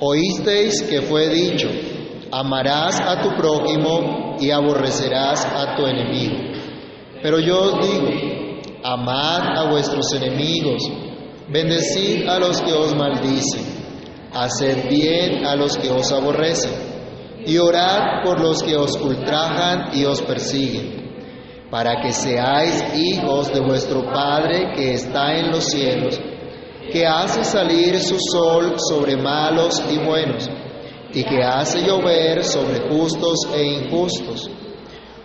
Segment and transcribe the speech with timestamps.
[0.00, 1.68] Oísteis que fue dicho,
[2.30, 6.36] amarás a tu prójimo y aborrecerás a tu enemigo.
[7.20, 8.08] Pero yo os digo,
[8.84, 10.88] amad a vuestros enemigos,
[11.48, 13.64] bendecid a los que os maldicen,
[14.32, 16.72] haced bien a los que os aborrecen,
[17.44, 23.60] y orad por los que os ultrajan y os persiguen, para que seáis hijos de
[23.60, 26.20] vuestro Padre que está en los cielos,
[26.92, 30.48] que hace salir su sol sobre malos y buenos,
[31.12, 34.50] y que hace llover sobre justos e injustos.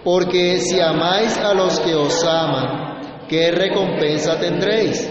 [0.04, 5.10] Porque si amáis a los que os aman, ¿qué recompensa tendréis?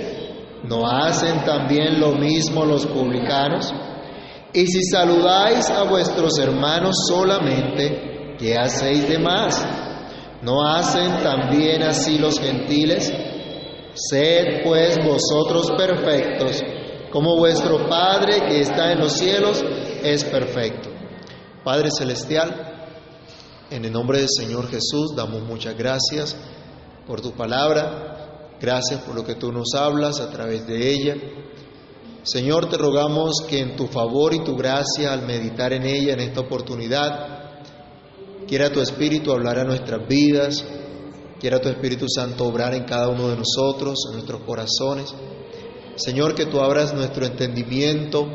[0.65, 3.73] ¿No hacen también lo mismo los publicanos?
[4.52, 9.66] Y si saludáis a vuestros hermanos solamente, ¿qué hacéis de más?
[10.43, 13.10] ¿No hacen también así los gentiles?
[13.95, 16.62] Sed pues vosotros perfectos,
[17.10, 19.62] como vuestro Padre que está en los cielos
[20.02, 20.88] es perfecto.
[21.62, 22.88] Padre Celestial,
[23.70, 26.37] en el nombre del Señor Jesús damos muchas gracias
[27.07, 31.16] por tu palabra, gracias por lo que tú nos hablas a través de ella.
[32.23, 36.20] Señor, te rogamos que en tu favor y tu gracia al meditar en ella en
[36.20, 37.51] esta oportunidad,
[38.46, 40.65] quiera tu Espíritu hablar a nuestras vidas,
[41.43, 45.12] quiera tu Espíritu Santo obrar en cada uno de nosotros, en nuestros corazones.
[45.96, 48.29] Señor, que tú abras nuestro entendimiento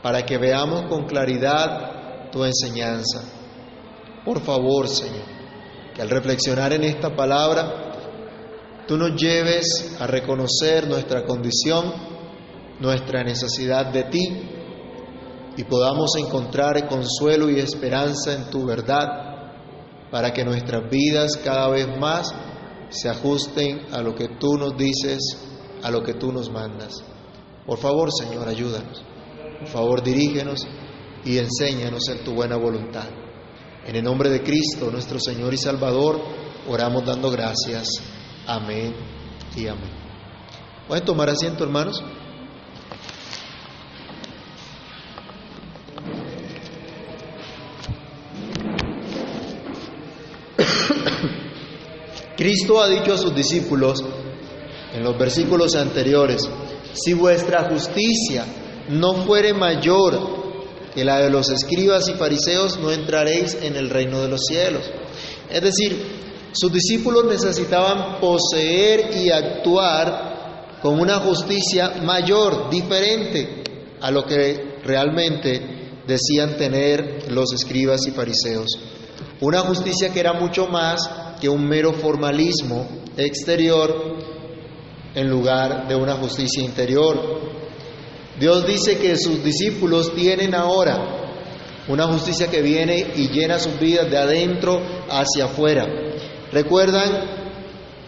[0.00, 3.20] para que veamos con claridad tu enseñanza.
[4.24, 5.24] Por favor, Señor,
[5.92, 7.96] que al reflexionar en esta palabra,
[8.86, 11.94] tú nos lleves a reconocer nuestra condición,
[12.78, 14.50] nuestra necesidad de ti,
[15.56, 19.33] y podamos encontrar consuelo y esperanza en tu verdad,
[20.14, 22.32] para que nuestras vidas cada vez más
[22.88, 25.18] se ajusten a lo que tú nos dices,
[25.82, 27.02] a lo que tú nos mandas.
[27.66, 29.02] Por favor, Señor, ayúdanos.
[29.58, 30.68] Por favor, dirígenos
[31.24, 33.08] y enséñanos en tu buena voluntad.
[33.84, 36.20] En el nombre de Cristo, nuestro Señor y Salvador,
[36.68, 37.88] oramos dando gracias.
[38.46, 38.94] Amén
[39.56, 39.90] y amén.
[40.86, 42.00] ¿Pueden tomar asiento, hermanos?
[52.44, 54.04] Cristo ha dicho a sus discípulos
[54.92, 56.46] en los versículos anteriores,
[56.92, 58.44] si vuestra justicia
[58.90, 64.20] no fuere mayor que la de los escribas y fariseos, no entraréis en el reino
[64.20, 64.82] de los cielos.
[65.48, 65.96] Es decir,
[66.52, 73.64] sus discípulos necesitaban poseer y actuar con una justicia mayor, diferente
[74.02, 78.68] a lo que realmente decían tener los escribas y fariseos.
[79.40, 82.88] Una justicia que era mucho más que un mero formalismo
[83.18, 84.16] exterior
[85.14, 87.20] en lugar de una justicia interior.
[88.40, 91.44] Dios dice que sus discípulos tienen ahora
[91.86, 95.86] una justicia que viene y llena sus vidas de adentro hacia afuera.
[96.50, 97.10] Recuerdan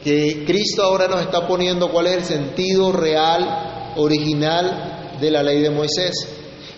[0.03, 5.61] que Cristo ahora nos está poniendo cuál es el sentido real, original de la ley
[5.61, 6.27] de Moisés.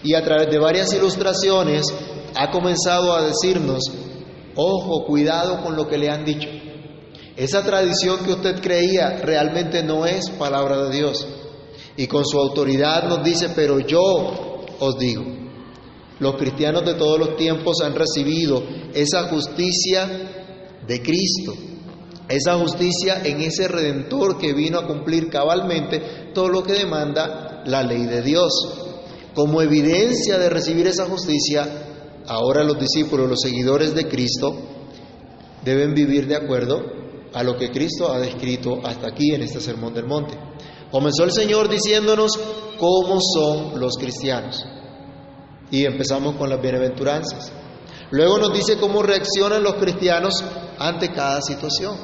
[0.02, 1.86] Y a través de varias ilustraciones
[2.34, 4.07] ha comenzado a decirnos,
[4.58, 6.48] ojo, cuidado con lo que le han dicho.
[7.36, 11.26] Esa tradición que usted creía realmente no es palabra de Dios.
[11.96, 14.00] Y con su autoridad nos dice, pero yo
[14.80, 15.22] os digo,
[16.18, 20.08] los cristianos de todos los tiempos han recibido esa justicia
[20.84, 21.54] de Cristo,
[22.28, 27.84] esa justicia en ese redentor que vino a cumplir cabalmente todo lo que demanda la
[27.84, 28.52] ley de Dios.
[29.34, 31.87] Como evidencia de recibir esa justicia,
[32.28, 34.54] ahora los discípulos, los seguidores de Cristo,
[35.64, 36.82] deben vivir de acuerdo
[37.32, 40.38] a lo que Cristo ha descrito hasta aquí en este Sermón del Monte.
[40.90, 42.38] Comenzó el Señor diciéndonos
[42.78, 44.64] cómo son los cristianos.
[45.70, 47.52] Y empezamos con las bienaventuranzas.
[48.10, 50.42] Luego nos dice cómo reaccionan los cristianos
[50.78, 51.96] ante cada situación.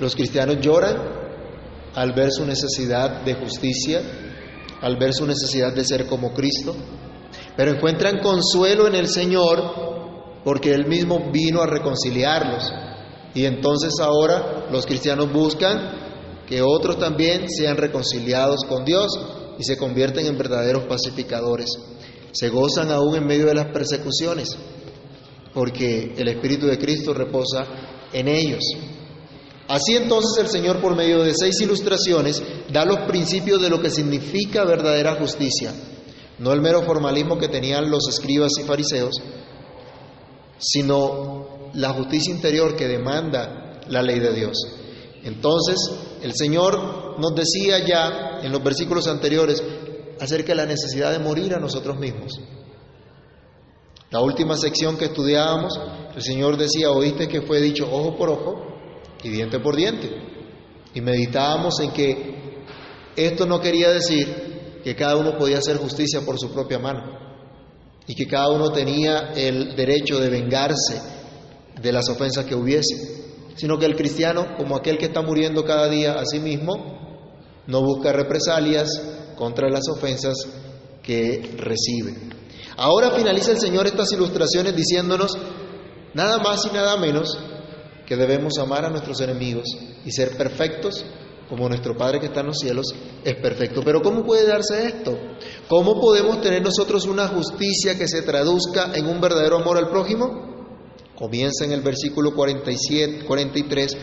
[0.00, 0.96] Los cristianos lloran
[1.94, 4.00] al ver su necesidad de justicia,
[4.80, 6.74] al ver su necesidad de ser como Cristo,
[7.56, 9.86] pero encuentran consuelo en el Señor
[10.44, 12.72] porque Él mismo vino a reconciliarlos.
[13.34, 16.06] Y entonces ahora los cristianos buscan
[16.46, 19.08] que otros también sean reconciliados con Dios
[19.58, 21.70] y se convierten en verdaderos pacificadores.
[22.32, 24.56] Se gozan aún en medio de las persecuciones,
[25.52, 27.66] porque el Espíritu de Cristo reposa
[28.12, 28.62] en ellos.
[29.68, 32.42] Así entonces el Señor, por medio de seis ilustraciones,
[32.72, 35.72] da los principios de lo que significa verdadera justicia,
[36.38, 39.14] no el mero formalismo que tenían los escribas y fariseos,
[40.58, 44.56] sino la justicia interior que demanda la ley de Dios.
[45.22, 45.76] Entonces,
[46.22, 49.62] el Señor nos decía ya en los versículos anteriores
[50.20, 52.40] acerca de la necesidad de morir a nosotros mismos.
[54.10, 55.78] La última sección que estudiábamos,
[56.14, 58.66] el Señor decía, oíste que fue dicho ojo por ojo
[59.22, 60.10] y diente por diente.
[60.94, 62.62] Y meditábamos en que
[63.16, 64.45] esto no quería decir
[64.86, 67.02] que cada uno podía hacer justicia por su propia mano
[68.06, 71.02] y que cada uno tenía el derecho de vengarse
[71.82, 72.94] de las ofensas que hubiese,
[73.56, 77.82] sino que el cristiano, como aquel que está muriendo cada día a sí mismo, no
[77.82, 78.88] busca represalias
[79.34, 80.36] contra las ofensas
[81.02, 82.14] que recibe.
[82.76, 85.36] Ahora finaliza el Señor estas ilustraciones diciéndonos
[86.14, 87.36] nada más y nada menos
[88.06, 89.66] que debemos amar a nuestros enemigos
[90.04, 91.04] y ser perfectos
[91.48, 92.94] como nuestro Padre que está en los cielos
[93.24, 93.82] es perfecto.
[93.84, 95.16] Pero ¿cómo puede darse esto?
[95.68, 100.56] ¿Cómo podemos tener nosotros una justicia que se traduzca en un verdadero amor al prójimo?
[101.14, 103.96] Comienza en el versículo 47, 43,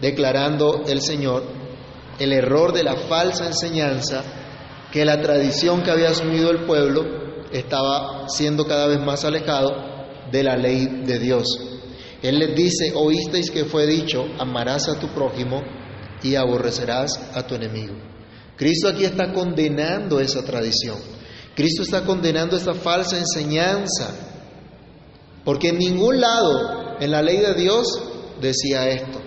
[0.00, 1.44] declarando el Señor
[2.18, 4.24] el error de la falsa enseñanza
[4.90, 7.04] que la tradición que había asumido el pueblo
[7.52, 9.70] estaba siendo cada vez más alejado
[10.30, 11.46] de la ley de Dios.
[12.22, 15.62] Él les dice, oísteis que fue dicho, amarás a tu prójimo
[16.22, 17.94] y aborrecerás a tu enemigo.
[18.56, 20.96] Cristo aquí está condenando esa tradición.
[21.54, 24.14] Cristo está condenando esa falsa enseñanza.
[25.44, 27.86] Porque en ningún lado en la ley de Dios
[28.40, 29.20] decía esto.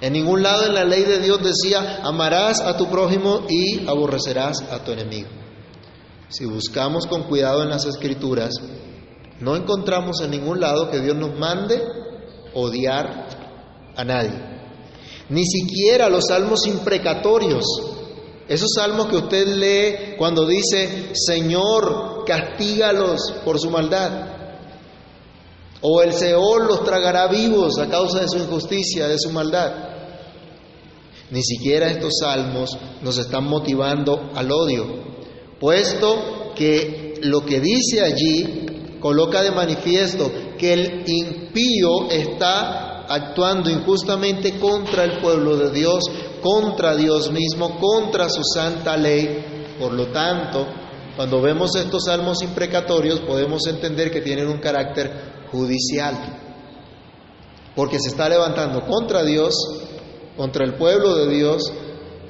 [0.00, 4.60] En ningún lado en la ley de Dios decía, amarás a tu prójimo y aborrecerás
[4.62, 5.28] a tu enemigo.
[6.28, 8.54] Si buscamos con cuidado en las escrituras,
[9.38, 11.80] no encontramos en ningún lado que Dios nos mande
[12.54, 13.26] odiar
[13.94, 14.61] a nadie.
[15.32, 17.64] Ni siquiera los salmos imprecatorios,
[18.46, 24.10] esos salmos que usted lee cuando dice, Señor, castígalos por su maldad.
[25.80, 29.72] O el Seol los tragará vivos a causa de su injusticia, de su maldad.
[31.30, 34.84] Ni siquiera estos salmos nos están motivando al odio,
[35.58, 38.66] puesto que lo que dice allí
[39.00, 46.02] coloca de manifiesto que el impío está actuando injustamente contra el pueblo de Dios,
[46.42, 49.74] contra Dios mismo, contra su santa ley.
[49.78, 50.66] Por lo tanto,
[51.16, 56.16] cuando vemos estos salmos imprecatorios podemos entender que tienen un carácter judicial,
[57.76, 59.54] porque se está levantando contra Dios,
[60.36, 61.72] contra el pueblo de Dios,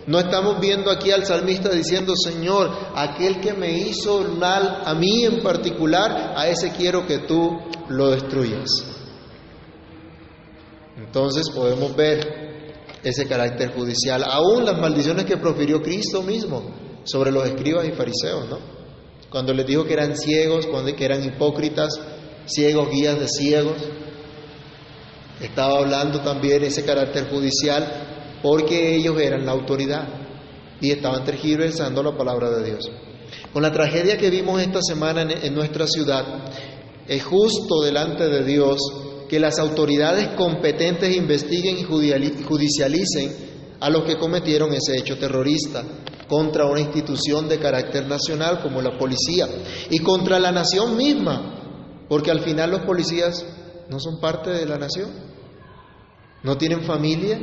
[0.06, 5.24] no estamos viendo aquí al salmista diciendo, Señor, aquel que me hizo mal a mí
[5.24, 7.56] en particular, a ese quiero que tú
[7.88, 8.91] lo destruyas.
[10.96, 12.42] Entonces podemos ver
[13.02, 16.62] ese carácter judicial, aún las maldiciones que profirió Cristo mismo
[17.04, 18.58] sobre los escribas y fariseos, ¿no?
[19.30, 21.98] Cuando les dijo que eran ciegos, cuando que eran hipócritas,
[22.46, 23.76] ciegos, guías de ciegos.
[25.40, 30.06] Estaba hablando también ese carácter judicial porque ellos eran la autoridad
[30.80, 32.90] y estaban tergiversando la palabra de Dios.
[33.52, 36.24] Con la tragedia que vimos esta semana en, nuestra ciudad,
[37.08, 38.78] es justo delante de Dios
[39.32, 43.32] que las autoridades competentes investiguen y judicialicen
[43.80, 45.82] a los que cometieron ese hecho terrorista
[46.28, 49.48] contra una institución de carácter nacional como la policía
[49.88, 53.42] y contra la nación misma, porque al final los policías
[53.88, 55.08] no son parte de la nación,
[56.42, 57.40] no tienen familia,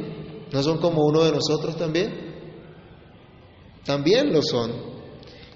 [0.52, 2.12] ¿No son como uno de nosotros también?
[3.84, 4.72] También lo son.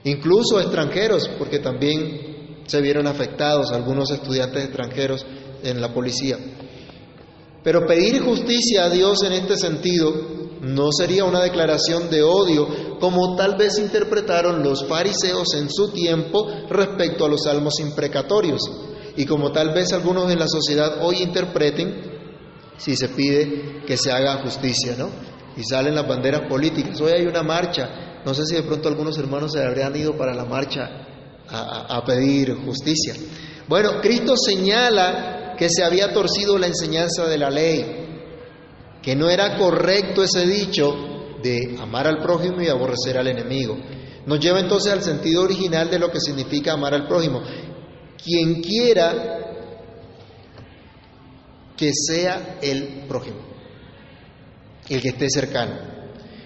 [0.04, 5.28] Incluso extranjeros, porque también se vieron afectados algunos estudiantes extranjeros
[5.64, 6.38] en la policía.
[7.64, 10.14] Pero pedir justicia a Dios en este sentido
[10.62, 16.48] no sería una declaración de odio como tal vez interpretaron los fariseos en su tiempo
[16.70, 18.62] respecto a los salmos imprecatorios
[19.16, 22.14] y como tal vez algunos en la sociedad hoy interpreten
[22.78, 25.10] si se pide que se haga justicia, ¿no?
[25.56, 27.00] Y salen las banderas políticas.
[27.00, 30.34] Hoy hay una marcha, no sé si de pronto algunos hermanos se habrían ido para
[30.34, 30.90] la marcha
[31.48, 33.14] a, a pedir justicia.
[33.68, 38.04] Bueno, Cristo señala que se había torcido la enseñanza de la ley,
[39.02, 40.96] que no era correcto ese dicho
[41.42, 43.78] de amar al prójimo y aborrecer al enemigo.
[44.26, 47.42] Nos lleva entonces al sentido original de lo que significa amar al prójimo.
[48.24, 49.42] Quien quiera
[51.76, 53.40] que sea el prójimo,
[54.88, 55.94] el que esté cercano.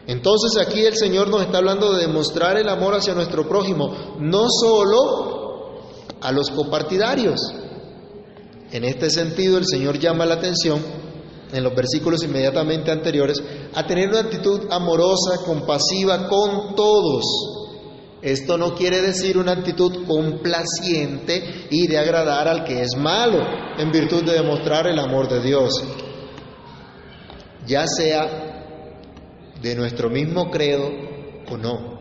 [0.08, 4.48] Entonces aquí el Señor nos está hablando de demostrar el amor hacia nuestro prójimo, no
[4.50, 5.82] solo
[6.22, 7.40] a los copartidarios.
[8.72, 10.82] En este sentido el Señor llama la atención
[11.54, 13.42] en los versículos inmediatamente anteriores
[13.74, 17.58] a tener una actitud amorosa, compasiva con todos
[18.22, 23.40] esto no quiere decir una actitud complaciente y de agradar al que es malo,
[23.78, 25.84] en virtud de demostrar el amor de Dios,
[27.68, 28.64] ya sea
[29.62, 30.90] de nuestro mismo credo
[31.50, 31.97] o no.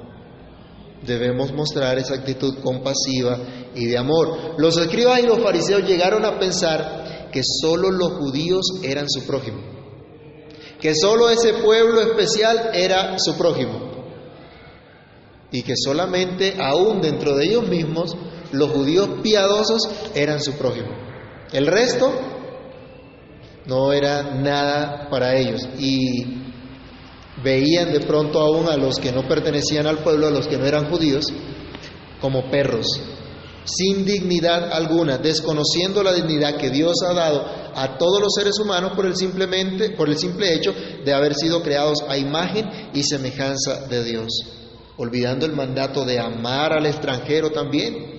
[1.06, 3.38] Debemos mostrar esa actitud compasiva
[3.74, 4.54] y de amor.
[4.58, 9.60] Los escribas y los fariseos llegaron a pensar que solo los judíos eran su prójimo,
[10.80, 13.86] que solo ese pueblo especial era su prójimo
[15.50, 18.16] y que solamente aún dentro de ellos mismos
[18.52, 20.88] los judíos piadosos eran su prójimo.
[21.52, 22.12] El resto
[23.66, 26.45] no era nada para ellos y
[27.42, 30.64] veían de pronto aún a los que no pertenecían al pueblo, a los que no
[30.64, 31.26] eran judíos,
[32.20, 32.86] como perros,
[33.64, 38.92] sin dignidad alguna, desconociendo la dignidad que Dios ha dado a todos los seres humanos
[38.94, 40.72] por el, simplemente, por el simple hecho
[41.04, 44.28] de haber sido creados a imagen y semejanza de Dios,
[44.96, 48.16] olvidando el mandato de amar al extranjero también.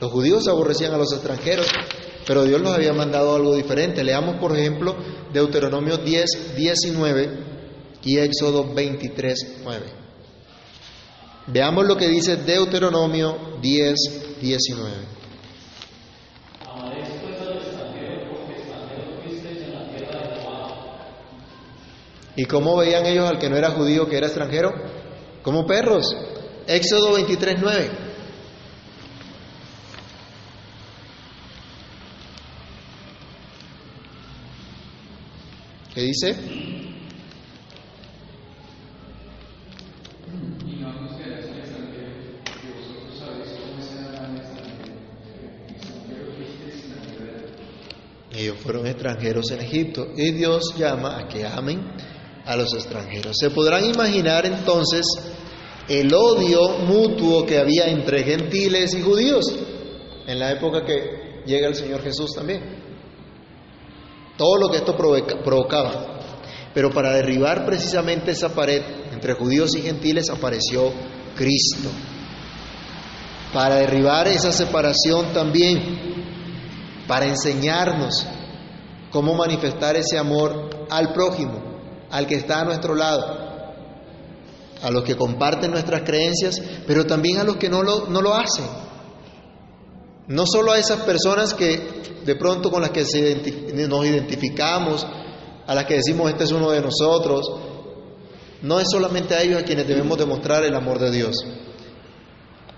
[0.00, 1.68] Los judíos aborrecían a los extranjeros,
[2.26, 4.04] pero Dios los había mandado algo diferente.
[4.04, 4.96] Leamos, por ejemplo,
[5.32, 7.30] Deuteronomio 10, 19
[8.04, 9.86] y Éxodo 23, 9.
[11.48, 13.94] Veamos lo que dice Deuteronomio 10,
[14.40, 15.12] 19.
[22.34, 24.72] ¿Y cómo veían ellos al que no era judío, que era extranjero?
[25.42, 26.16] Como perros.
[26.66, 27.90] Éxodo 23, 9.
[35.94, 36.34] ¿Qué dice?
[48.34, 51.92] Ellos fueron extranjeros en Egipto y Dios llama a que amen
[52.46, 53.36] a los extranjeros.
[53.38, 55.04] Se podrán imaginar entonces
[55.88, 59.44] el odio mutuo que había entre gentiles y judíos
[60.26, 62.81] en la época que llega el Señor Jesús también.
[64.36, 66.20] Todo lo que esto provocaba.
[66.74, 70.90] Pero para derribar precisamente esa pared entre judíos y gentiles apareció
[71.36, 71.90] Cristo.
[73.52, 76.12] Para derribar esa separación también
[77.06, 78.26] para enseñarnos
[79.10, 81.60] cómo manifestar ese amor al prójimo,
[82.10, 83.42] al que está a nuestro lado,
[84.82, 88.34] a los que comparten nuestras creencias, pero también a los que no lo, no lo
[88.34, 88.64] hacen.
[90.32, 91.78] No solo a esas personas que
[92.24, 93.04] de pronto con las que
[93.86, 95.06] nos identificamos,
[95.66, 97.44] a las que decimos este es uno de nosotros,
[98.62, 101.36] no es solamente a ellos a quienes debemos demostrar el amor de Dios,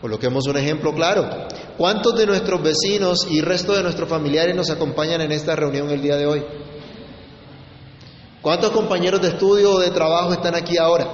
[0.00, 1.30] Coloquemos un ejemplo claro.
[1.78, 6.02] ¿Cuántos de nuestros vecinos y resto de nuestros familiares nos acompañan en esta reunión el
[6.02, 6.44] día de hoy?
[8.42, 11.08] ¿Cuántos compañeros de estudio o de trabajo están aquí ahora?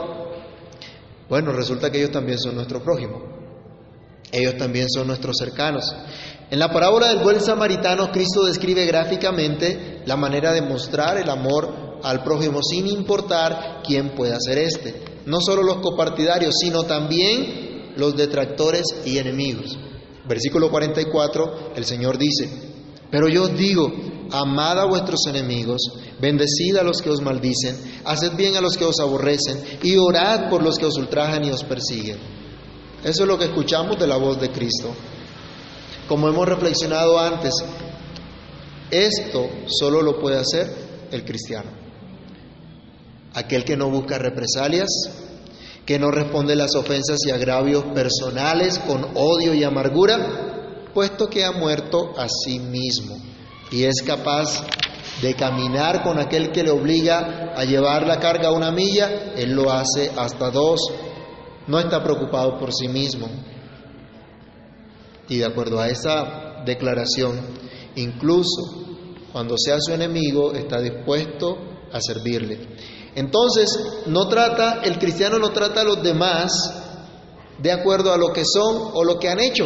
[1.29, 3.40] Bueno, resulta que ellos también son nuestro prójimo.
[4.33, 5.85] Ellos también son nuestros cercanos.
[6.51, 12.01] En la parábola del buen samaritano, Cristo describe gráficamente la manera de mostrar el amor
[12.03, 15.03] al prójimo sin importar quién pueda ser este.
[15.27, 19.79] No solo los copartidarios, sino también los detractores y enemigos.
[20.29, 22.49] Versículo 44, el Señor dice,
[23.11, 23.93] pero yo os digo,
[24.31, 25.83] amad a vuestros enemigos,
[26.21, 30.49] bendecid a los que os maldicen, haced bien a los que os aborrecen y orad
[30.49, 32.40] por los que os ultrajan y os persiguen.
[33.05, 34.95] Eso es lo que escuchamos de la voz de Cristo.
[36.09, 37.55] Como hemos reflexionado antes,
[38.91, 40.69] esto solo lo puede hacer
[41.11, 41.71] el cristiano.
[43.35, 44.89] Aquel que no busca represalias,
[45.87, 51.53] que no responde las ofensas y agravios personales con odio y amargura, puesto que ha
[51.53, 53.17] muerto a sí mismo
[53.71, 54.65] y es capaz
[55.23, 59.71] de caminar con aquel que le obliga a llevar la carga una milla, él lo
[59.71, 60.81] hace hasta dos,
[61.71, 63.29] no está preocupado por sí mismo.
[65.29, 67.41] Y de acuerdo a esa declaración,
[67.95, 68.87] incluso
[69.33, 71.57] cuando sea su enemigo, está dispuesto
[71.93, 72.59] a servirle.
[73.15, 76.51] Entonces, no trata, el cristiano no trata a los demás
[77.59, 79.65] de acuerdo a lo que son o lo que han hecho,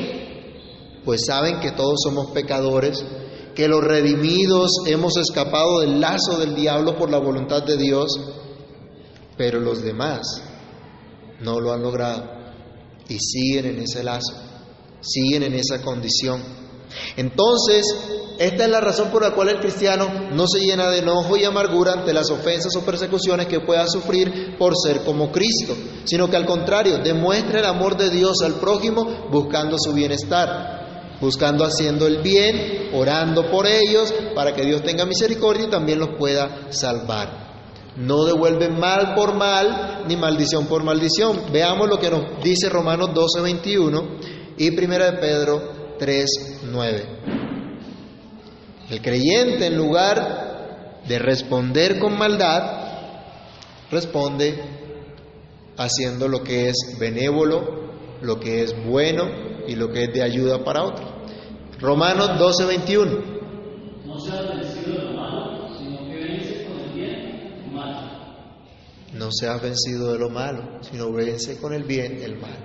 [1.07, 3.03] pues saben que todos somos pecadores,
[3.55, 8.09] que los redimidos hemos escapado del lazo del diablo por la voluntad de Dios,
[9.39, 10.43] pero los demás
[11.41, 12.45] no lo han logrado
[13.09, 14.35] y siguen en ese lazo,
[15.00, 16.43] siguen en esa condición.
[17.17, 17.87] Entonces,
[18.38, 21.45] esta es la razón por la cual el cristiano no se llena de enojo y
[21.45, 26.37] amargura ante las ofensas o persecuciones que pueda sufrir por ser como Cristo, sino que
[26.37, 32.23] al contrario, demuestra el amor de Dios al prójimo buscando su bienestar, buscando haciendo el
[32.23, 37.44] bien, orando por ellos para que Dios tenga misericordia y también los pueda salvar.
[37.97, 41.53] No devuelven mal por mal ni maldición por maldición.
[41.53, 44.09] Veamos lo que nos dice Romanos 12, 21
[44.59, 45.63] y 1 de Pedro
[45.99, 46.27] 3,
[46.71, 47.07] 9.
[48.91, 52.85] El creyente en lugar de responder con maldad,
[53.91, 54.61] responde
[55.77, 59.25] haciendo lo que es benévolo, lo que es bueno
[59.67, 61.09] y lo que es de ayuda para otros.
[61.81, 63.34] Romanos 12, 21.
[69.25, 72.59] No seas vencido de lo malo, sino vence con el bien el mal.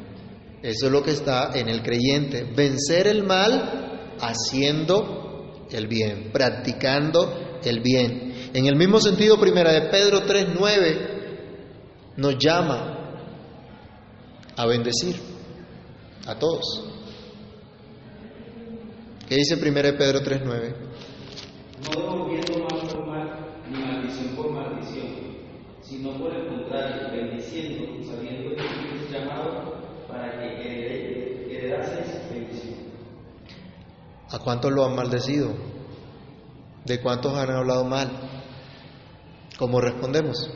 [0.62, 7.62] Eso es lo que está en el creyente, vencer el mal haciendo el bien, practicando
[7.64, 8.52] el bien.
[8.54, 13.22] En el mismo sentido, primera de Pedro 3:9 nos llama
[14.58, 15.16] a bendecir
[16.28, 16.84] a todos.
[19.30, 20.76] ¿Qué dice primera de Pedro 3:9?
[21.86, 25.29] no devolviendo mal por mal, ni maldición por maldición,
[25.90, 29.74] sino por el contrario, bendiciendo, sabiendo que fuisteis llamados
[30.08, 32.76] para que heredaseis bendición.
[34.30, 35.52] ¿A cuántos lo han maldecido?
[36.86, 38.08] ¿De cuántos han hablado mal?
[39.58, 40.52] ¿Cómo respondemos?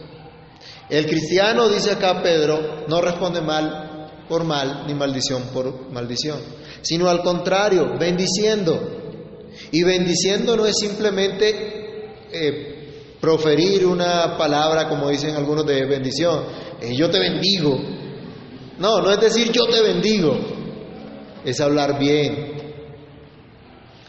[0.89, 6.39] El cristiano, dice acá Pedro, no responde mal por mal ni maldición por maldición,
[6.83, 8.99] sino al contrario, bendiciendo.
[9.71, 12.72] Y bendiciendo no es simplemente eh,
[13.23, 16.43] proferir una palabra, como dicen algunos, de bendición.
[16.81, 17.79] eh, yo te bendigo.
[18.77, 20.37] No, no es decir yo te bendigo.
[21.45, 22.51] Es hablar bien,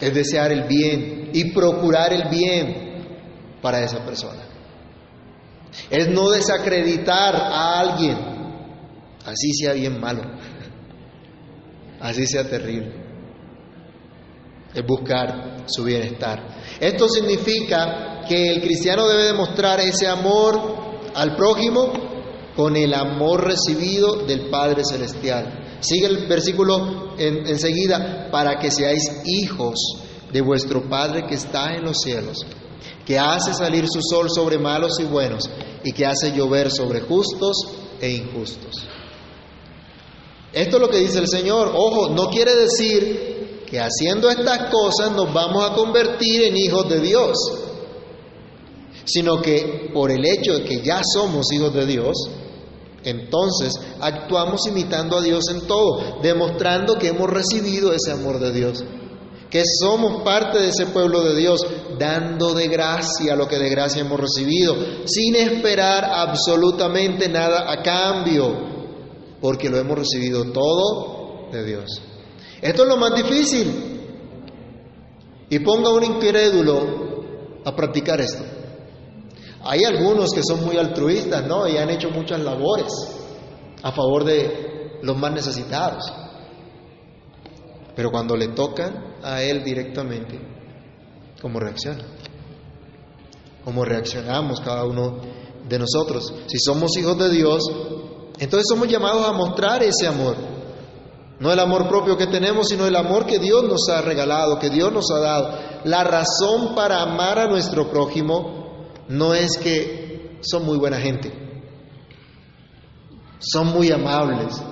[0.00, 3.06] es desear el bien y procurar el bien
[3.62, 4.42] para esa persona.
[5.88, 8.18] Es no desacreditar a alguien,
[9.24, 10.22] así sea bien malo,
[12.00, 12.92] así sea terrible.
[14.74, 16.42] Es buscar su bienestar.
[16.80, 20.60] Esto significa que el cristiano debe demostrar ese amor
[21.14, 21.92] al prójimo
[22.56, 25.78] con el amor recibido del Padre Celestial.
[25.80, 29.74] Sigue el versículo en- enseguida, para que seáis hijos
[30.32, 32.38] de vuestro Padre que está en los cielos,
[33.04, 35.48] que hace salir su sol sobre malos y buenos,
[35.82, 37.56] y que hace llover sobre justos
[38.00, 38.86] e injustos.
[40.52, 41.72] Esto es lo que dice el Señor.
[41.74, 47.00] Ojo, no quiere decir que haciendo estas cosas nos vamos a convertir en hijos de
[47.00, 47.36] Dios,
[49.04, 52.16] sino que por el hecho de que ya somos hijos de Dios,
[53.04, 58.82] entonces actuamos imitando a Dios en todo, demostrando que hemos recibido ese amor de Dios,
[59.50, 61.64] que somos parte de ese pueblo de Dios,
[61.98, 68.74] dando de gracia lo que de gracia hemos recibido, sin esperar absolutamente nada a cambio,
[69.40, 72.02] porque lo hemos recibido todo de Dios.
[72.62, 73.90] Esto es lo más difícil.
[75.50, 78.42] Y ponga un incrédulo a practicar esto.
[79.64, 81.66] Hay algunos que son muy altruistas, ¿no?
[81.66, 82.92] Y han hecho muchas labores
[83.82, 86.12] a favor de los más necesitados.
[87.96, 90.40] Pero cuando le tocan a él directamente,
[91.40, 92.04] ¿cómo reacciona?
[93.64, 95.18] ¿Cómo reaccionamos cada uno
[95.68, 96.34] de nosotros?
[96.46, 97.62] Si somos hijos de Dios,
[98.38, 100.36] entonces somos llamados a mostrar ese amor.
[101.38, 104.70] No el amor propio que tenemos, sino el amor que Dios nos ha regalado, que
[104.70, 105.58] Dios nos ha dado.
[105.84, 108.63] La razón para amar a nuestro prójimo
[109.08, 111.32] no es que son muy buena gente,
[113.38, 114.62] son muy amables.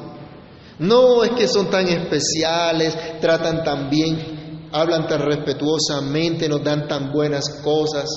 [0.78, 7.12] No es que son tan especiales, tratan tan bien, hablan tan respetuosamente, nos dan tan
[7.12, 8.08] buenas cosas,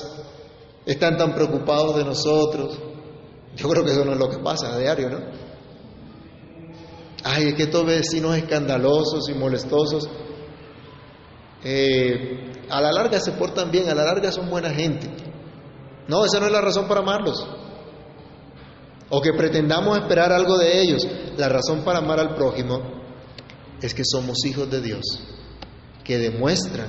[0.86, 2.80] están tan preocupados de nosotros.
[3.56, 5.20] Yo creo que eso no es lo que pasa a diario, ¿no?
[7.24, 10.10] Ay, es que estos vecinos escandalosos y molestosos,
[11.64, 15.25] eh, a la larga se portan bien, a la larga son buena gente.
[16.08, 17.46] No, esa no es la razón para amarlos.
[19.10, 21.08] O que pretendamos esperar algo de ellos.
[21.38, 22.82] La razón para amar al prójimo
[23.82, 25.04] es que somos hijos de Dios,
[26.04, 26.88] que demuestran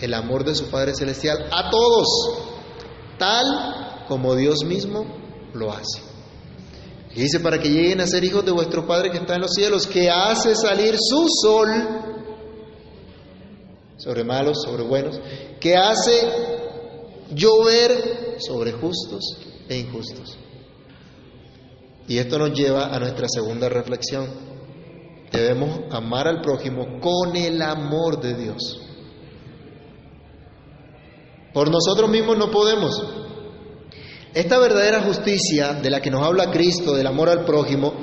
[0.00, 2.06] el amor de su Padre Celestial a todos,
[3.18, 5.06] tal como Dios mismo
[5.54, 6.02] lo hace.
[7.14, 9.52] Y dice, para que lleguen a ser hijos de vuestro Padre que está en los
[9.52, 11.68] cielos, que hace salir su sol
[13.96, 15.18] sobre malos, sobre buenos,
[15.58, 16.28] que hace
[17.34, 20.38] llover sobre justos e injustos.
[22.08, 24.28] Y esto nos lleva a nuestra segunda reflexión.
[25.32, 28.80] Debemos amar al prójimo con el amor de Dios.
[31.52, 33.02] Por nosotros mismos no podemos.
[34.34, 37.94] Esta verdadera justicia de la que nos habla Cristo, del amor al prójimo,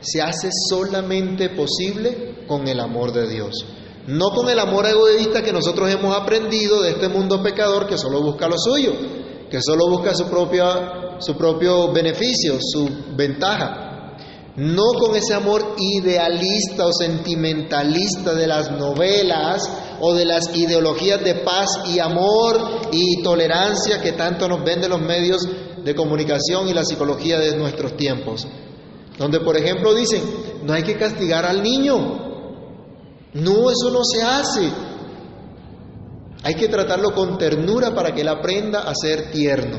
[0.00, 3.66] se hace solamente posible con el amor de Dios.
[4.06, 8.22] No con el amor egoísta que nosotros hemos aprendido de este mundo pecador que solo
[8.22, 8.92] busca lo suyo,
[9.50, 13.88] que solo busca su, propia, su propio beneficio, su ventaja.
[14.56, 21.36] No con ese amor idealista o sentimentalista de las novelas o de las ideologías de
[21.36, 22.60] paz y amor
[22.92, 25.46] y tolerancia que tanto nos venden los medios
[25.84, 28.46] de comunicación y la psicología de nuestros tiempos.
[29.18, 30.22] donde por ejemplo dicen,
[30.64, 31.96] no hay que castigar al niño.
[33.34, 34.72] No, eso no se hace.
[36.42, 39.78] Hay que tratarlo con ternura para que él aprenda a ser tierno.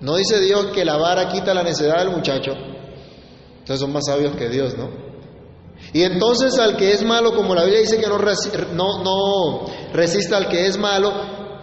[0.00, 2.52] No dice Dios que la vara quita la necedad del muchacho.
[2.52, 5.04] Entonces son más sabios que Dios, ¿no?
[5.92, 10.48] Y entonces al que es malo, como la Biblia dice que no, no, resista al
[10.48, 11.12] que es malo,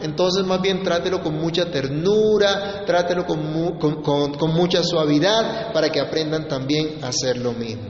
[0.02, 6.48] entonces más bien trátelo con mucha ternura, trátelo con, con, mucha suavidad para que aprendan
[6.48, 7.90] también a hacer lo mismo.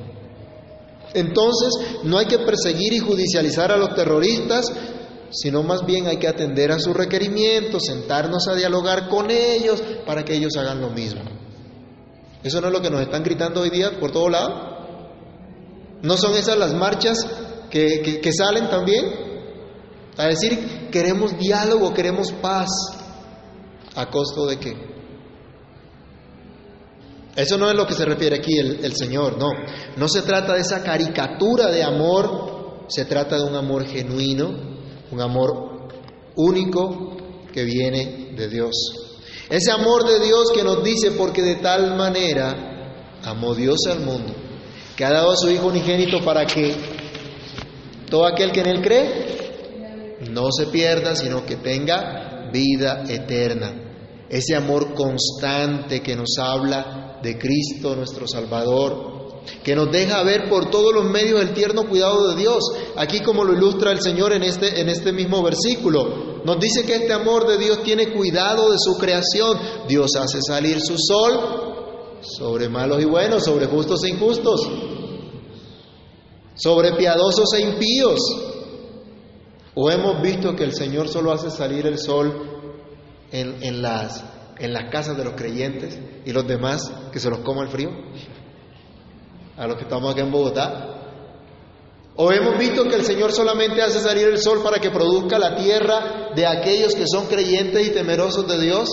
[1.13, 4.71] Entonces no hay que perseguir y judicializar a los terroristas,
[5.31, 10.23] sino más bien hay que atender a sus requerimientos, sentarnos a dialogar con ellos para
[10.23, 11.21] que ellos hagan lo mismo.
[12.43, 14.71] ¿Eso no es lo que nos están gritando hoy día por todo lado?
[16.01, 17.25] ¿No son esas las marchas
[17.69, 19.31] que, que salen también?
[20.17, 22.69] A decir, queremos diálogo, queremos paz.
[23.95, 24.91] ¿A costo de qué?
[27.35, 29.49] Eso no es lo que se refiere aquí el, el, Señor, no.
[29.95, 34.80] No se trata de esa caricatura de amor, se trata de un amor genuino,
[35.11, 35.89] un amor
[36.35, 37.17] único
[37.53, 38.71] que viene de Dios.
[39.49, 44.33] Ese amor de Dios que nos dice, porque de tal manera amó Dios al mundo,
[44.95, 46.75] que ha dado a su Hijo unigénito para que
[48.09, 53.73] todo aquel que en Él cree no se pierda, sino que tenga vida eterna.
[54.29, 59.10] Ese amor constante que nos habla de Cristo, nuestro Salvador,
[59.63, 62.63] que nos deja ver por todos los medios el tierno cuidado de Dios.
[62.95, 66.95] Aquí como lo ilustra el Señor en este, en este mismo versículo, nos dice que
[66.95, 69.59] este amor de Dios tiene cuidado de su creación.
[69.87, 71.71] Dios hace salir su sol
[72.21, 74.61] sobre malos y buenos, sobre justos e injustos,
[76.55, 78.19] sobre piadosos e impíos.
[79.73, 82.49] ¿O hemos visto que el Señor solo hace salir el sol
[83.31, 84.23] en, las,
[84.59, 87.89] en las casas de los creyentes y los demás que se los coma el frío?
[89.57, 90.97] A los que estamos aquí en Bogotá.
[92.15, 95.55] ¿O hemos visto que el Señor solamente hace salir el sol para que produzca la
[95.55, 98.89] tierra de aquellos que son creyentes y temerosos de Dios?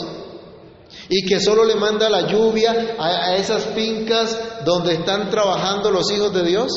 [1.09, 6.11] Y que solo le manda la lluvia a, a esas fincas donde están trabajando los
[6.11, 6.71] hijos de Dios?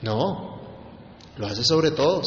[0.00, 0.60] No,
[1.36, 2.26] lo hace sobre todos.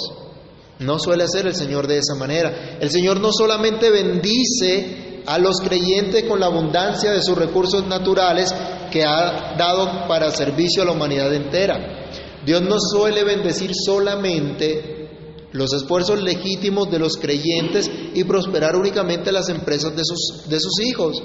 [0.79, 2.77] No suele hacer el Señor de esa manera.
[2.79, 8.53] El Señor no solamente bendice a los creyentes con la abundancia de sus recursos naturales
[8.89, 12.07] que ha dado para servicio a la humanidad entera.
[12.45, 15.09] Dios no suele bendecir solamente
[15.51, 20.79] los esfuerzos legítimos de los creyentes y prosperar únicamente las empresas de sus, de sus
[20.81, 21.21] hijos.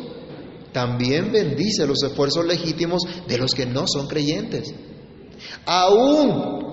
[0.73, 4.75] También bendice los esfuerzos legítimos de los que no son creyentes.
[5.65, 6.73] Aún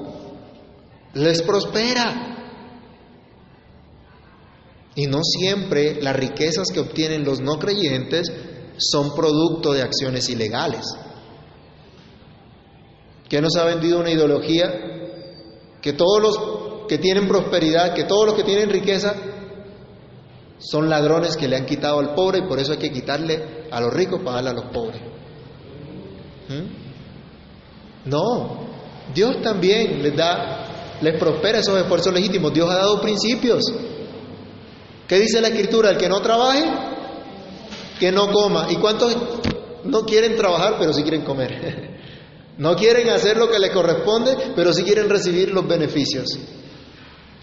[1.14, 2.39] les prospera.
[4.96, 8.32] Y no siempre las riquezas que obtienen los no creyentes
[8.78, 10.86] son producto de acciones ilegales.
[13.28, 14.72] ¿Quién nos ha vendido una ideología?
[15.82, 19.16] Que todos los que tienen prosperidad, que todos los que tienen riqueza
[20.58, 23.80] son ladrones que le han quitado al pobre y por eso hay que quitarle a
[23.80, 25.02] los ricos para darle a los pobres.
[26.50, 28.10] ¿Mm?
[28.10, 28.68] No,
[29.14, 30.66] Dios también les da
[31.02, 32.54] les prospera esos esfuerzos legítimos.
[32.54, 33.64] Dios ha dado principios.
[35.10, 35.90] ¿Qué dice la Escritura?
[35.90, 36.64] El que no trabaje,
[38.00, 38.68] que no coma.
[38.70, 39.18] ¿Y cuántos
[39.84, 41.90] no quieren trabajar, pero sí quieren comer?
[42.60, 46.28] No quieren hacer lo que les corresponde, pero sí quieren recibir los beneficios.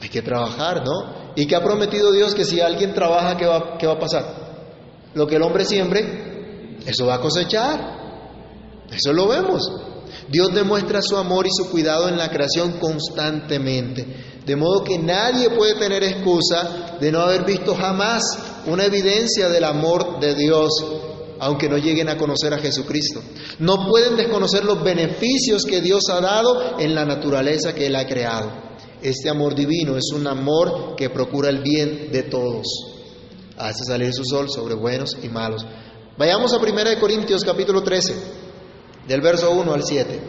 [0.02, 1.32] Hay que trabajar, ¿no?
[1.34, 2.34] ¿Y qué ha prometido Dios?
[2.34, 4.24] Que si alguien trabaja, ¿qué va, qué va a pasar?
[5.14, 7.80] Lo que el hombre siembre, eso va a cosechar.
[8.90, 9.62] Eso lo vemos.
[10.28, 14.06] Dios demuestra su amor y su cuidado en la creación constantemente,
[14.44, 18.22] de modo que nadie puede tener excusa de no haber visto jamás
[18.66, 20.70] una evidencia del amor de Dios,
[21.38, 23.20] aunque no lleguen a conocer a Jesucristo.
[23.58, 28.06] No pueden desconocer los beneficios que Dios ha dado en la naturaleza que Él ha
[28.06, 28.50] creado.
[29.02, 32.66] Este amor divino es un amor que procura el bien de todos.
[33.58, 35.64] Hace salir su sol sobre buenos y malos.
[36.18, 38.45] Vayamos a 1 Corintios capítulo 13
[39.06, 40.20] del verso 1 al 7.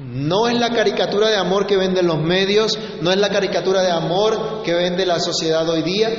[0.00, 3.92] No es la caricatura de amor que venden los medios, no es la caricatura de
[3.92, 6.10] amor que vende la sociedad hoy día.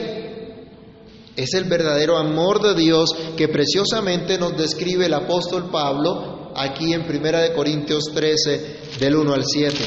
[1.35, 7.01] Es el verdadero amor de Dios que preciosamente nos describe el apóstol Pablo aquí en
[7.01, 9.77] 1 de Corintios 13 del 1 al 7.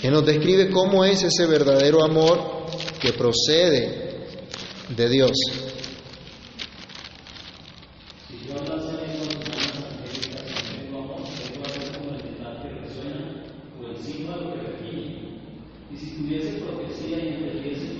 [0.00, 2.64] Que nos describe cómo es ese verdadero amor
[2.98, 4.38] que procede
[4.96, 5.32] de Dios.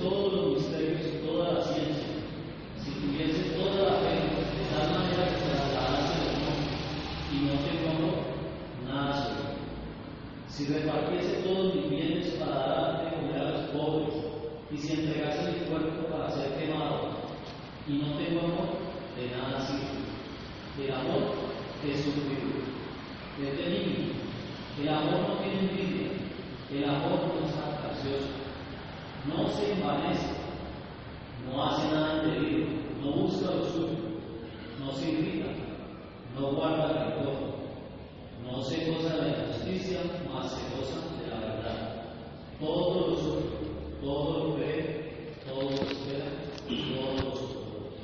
[0.01, 2.07] todos los misterios y toda la ciencia,
[2.83, 4.21] si tuviese toda la fe,
[10.47, 14.13] si repartiese todos mis bienes para dar de comer a los pobres,
[14.69, 17.13] y si entregase mi cuerpo para ser quemado,
[17.87, 18.77] y no tengo amor,
[19.17, 20.85] de nada sirve.
[20.85, 21.33] El amor
[21.83, 22.61] es un virtud,
[23.41, 24.13] es benigno.
[24.79, 26.11] El amor no tiene envidia,
[26.71, 28.29] el amor no es gracioso,
[29.27, 30.27] no se envanece,
[31.45, 32.67] no hace nada indebido,
[33.01, 33.97] no busca lo suyo,
[34.79, 35.47] no se irrita,
[36.35, 37.51] no guarda rencor,
[38.43, 39.99] no se goza de la justicia,
[40.33, 42.03] más se goza de la verdad.
[42.59, 43.49] Todo lo sufre,
[44.01, 46.25] todo lo cree, todo lo espera,
[46.67, 47.95] todo lo soporta.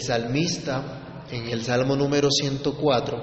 [0.00, 3.18] El salmista, en el Salmo número 104,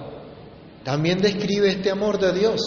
[0.84, 2.62] también describe este amor de Dios.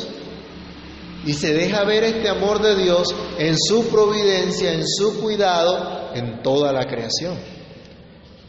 [1.25, 6.43] Y se deja ver este amor de Dios en su providencia, en su cuidado, en
[6.43, 7.39] toda la creación.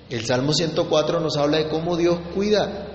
[0.09, 2.87] El Salmo 104 nos habla de cómo Dios cuida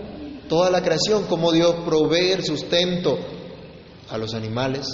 [0.48, 3.16] toda la creación, cómo Dios provee el sustento
[4.08, 4.88] a los animales,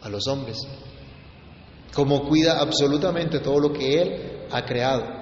[0.00, 0.56] a los hombres,
[1.92, 5.17] cómo cuida absolutamente todo lo que Él ha creado.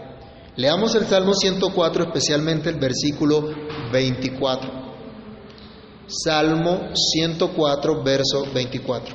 [0.57, 3.51] Leamos el Salmo 104, especialmente el versículo
[3.93, 4.71] 24.
[6.07, 9.15] Salmo 104, verso 24.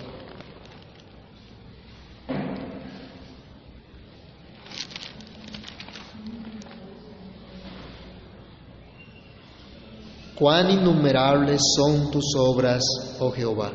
[10.36, 12.84] Cuán innumerables son tus obras,
[13.20, 13.72] oh Jehová.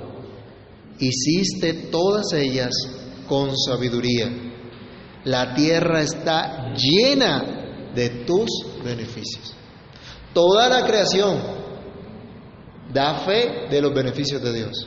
[1.01, 2.71] Hiciste todas ellas
[3.29, 4.46] con sabiduría.
[5.27, 8.49] La tierra está llena de tus
[8.85, 9.57] beneficios.
[10.33, 11.37] Toda la creación
[12.95, 14.87] da fe de los beneficios de Dios.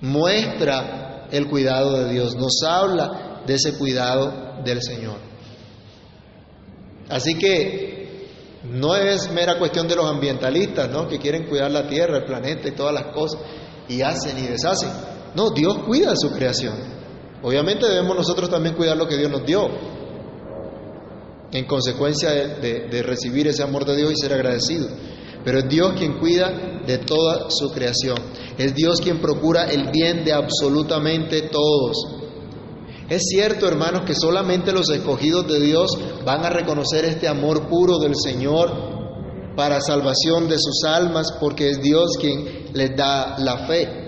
[0.00, 5.18] Muestra el cuidado de Dios, nos habla de ese cuidado del Señor.
[7.08, 8.28] Así que
[8.62, 11.08] no es mera cuestión de los ambientalistas, ¿no?
[11.08, 13.40] Que quieren cuidar la tierra, el planeta y todas las cosas
[13.88, 14.90] y hacen y deshacen.
[15.34, 16.99] No, Dios cuida su creación.
[17.42, 19.68] Obviamente debemos nosotros también cuidar lo que Dios nos dio,
[21.52, 24.88] en consecuencia de, recibir ese amor de Dios y ser agradecido.
[25.44, 28.18] Pero es Dios quien cuida de toda su creación.
[28.58, 31.96] Es Dios quien procura el bien de absolutamente todos.
[33.08, 35.90] Es cierto, hermanos, que solamente los escogidos de Dios
[36.24, 38.70] van a reconocer este amor puro del Señor
[39.56, 43.99] para salvación de sus almas, porque es Dios quien les da la fe.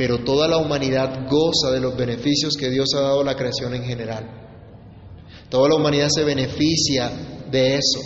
[0.00, 3.74] Pero toda la humanidad goza de los beneficios que Dios ha dado a la creación
[3.74, 4.30] en general.
[5.50, 7.12] Toda la humanidad se beneficia
[7.50, 8.00] de eso.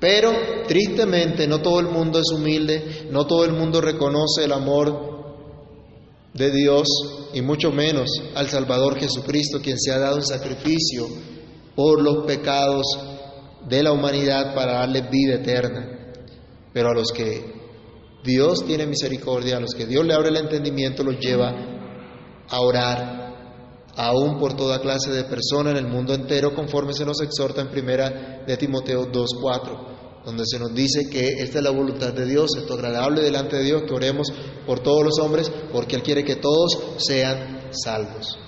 [0.00, 0.32] Pero
[0.66, 5.46] tristemente no todo el mundo es humilde, no todo el mundo reconoce el amor
[6.34, 6.88] de Dios
[7.34, 11.06] y mucho menos al Salvador Jesucristo, quien se ha dado en sacrificio
[11.76, 12.84] por los pecados
[13.68, 16.10] de la humanidad para darle vida eterna.
[16.72, 17.59] Pero a los que
[18.24, 21.54] Dios tiene misericordia, a los que Dios le abre el entendimiento, los lleva
[22.48, 27.20] a orar, aún por toda clase de personas en el mundo entero, conforme se nos
[27.20, 29.90] exhorta en primera de Timoteo 2.4
[30.24, 33.64] donde se nos dice que esta es la voluntad de Dios, esto agradable delante de
[33.64, 34.28] Dios, que oremos
[34.66, 38.38] por todos los hombres, porque Él quiere que todos sean salvos.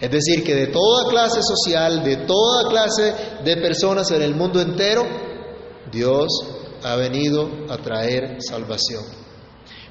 [0.00, 4.60] Es decir, que de toda clase social, de toda clase de personas en el mundo
[4.60, 5.06] entero,
[5.90, 6.28] Dios
[6.82, 9.04] ha venido a traer salvación.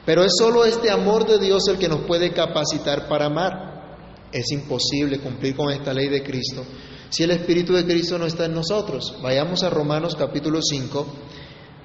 [0.06, 4.28] Pero es solo este amor de Dios el que nos puede capacitar para amar.
[4.32, 6.63] Es imposible cumplir con esta ley de Cristo
[7.10, 9.15] si el Espíritu de Cristo no está en nosotros.
[9.21, 11.08] Vayamos a Romanos capítulo 5,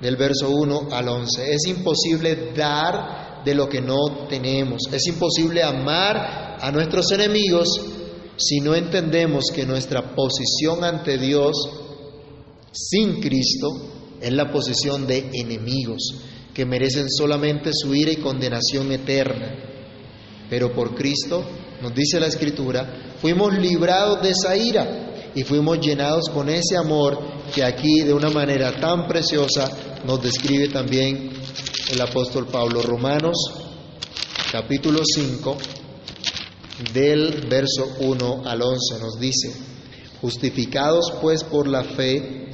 [0.00, 1.52] del verso 1 al 11.
[1.54, 4.82] Es imposible dar de lo que no tenemos.
[4.92, 7.68] Es imposible amar a nuestros enemigos
[8.36, 11.56] si no entendemos que nuestra posición ante Dios
[12.72, 13.68] sin Cristo
[14.20, 16.14] es la posición de enemigos
[16.53, 19.55] que merecen solamente su ira y condenación eterna.
[20.48, 21.44] Pero por Cristo,
[21.83, 27.18] nos dice la Escritura, fuimos librados de esa ira y fuimos llenados con ese amor
[27.53, 29.70] que aquí de una manera tan preciosa
[30.07, 31.31] nos describe también
[31.92, 32.83] el apóstol Pablo.
[32.83, 33.37] Romanos
[34.53, 35.57] capítulo 5
[36.92, 39.53] del verso 1 al 11 nos dice,
[40.20, 42.53] justificados pues por la fe,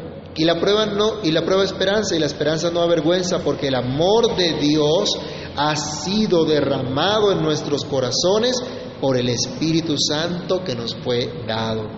[0.35, 3.75] y la prueba no y la prueba esperanza y la esperanza no avergüenza porque el
[3.75, 5.09] amor de Dios
[5.55, 8.55] ha sido derramado en nuestros corazones
[9.01, 11.89] por el Espíritu Santo que nos fue dado.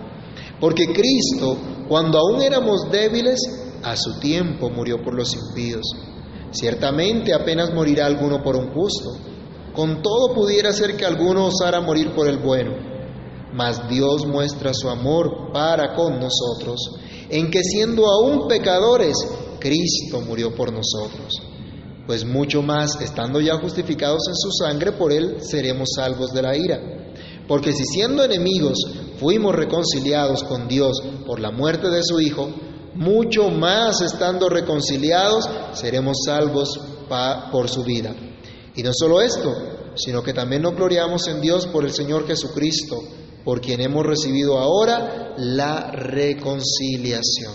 [0.58, 3.38] Porque Cristo, cuando aún éramos débiles,
[3.82, 5.84] a su tiempo murió por los impíos.
[6.50, 9.10] Ciertamente apenas morirá alguno por un justo.
[9.74, 12.72] Con todo pudiera ser que alguno osara morir por el bueno.
[13.52, 16.80] Mas Dios muestra su amor para con nosotros,
[17.30, 19.16] en que siendo aún pecadores,
[19.58, 21.32] Cristo murió por nosotros.
[22.06, 26.56] Pues mucho más, estando ya justificados en su sangre, por él seremos salvos de la
[26.56, 26.80] ira.
[27.48, 28.78] Porque si siendo enemigos
[29.18, 32.50] fuimos reconciliados con Dios por la muerte de su Hijo,
[32.94, 36.78] mucho más estando reconciliados seremos salvos
[37.50, 38.14] por su vida.
[38.76, 39.52] Y no solo esto,
[39.94, 42.98] sino que también nos gloriamos en Dios por el Señor Jesucristo,
[43.44, 47.54] por quien hemos recibido ahora la reconciliación.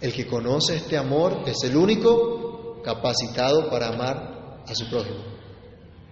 [0.00, 5.24] El que conoce este amor es el único capacitado para amar a su prójimo.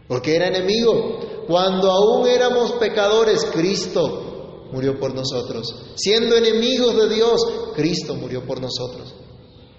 [0.09, 1.44] Porque era enemigo.
[1.47, 5.92] Cuando aún éramos pecadores, Cristo murió por nosotros.
[5.97, 7.40] Siendo enemigos de Dios,
[7.75, 9.14] Cristo murió por nosotros.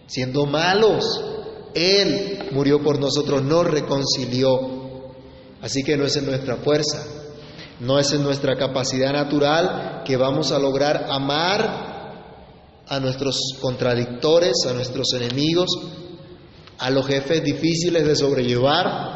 [0.07, 1.03] Siendo malos,
[1.73, 4.75] Él murió por nosotros, nos reconcilió.
[5.61, 7.03] Así que no es en nuestra fuerza,
[7.79, 11.95] no es en nuestra capacidad natural que vamos a lograr amar
[12.87, 15.69] a nuestros contradictores, a nuestros enemigos,
[16.77, 19.15] a los jefes difíciles de sobrellevar,